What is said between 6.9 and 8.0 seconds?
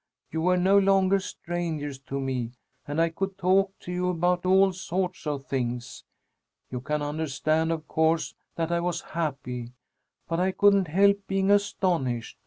understand, of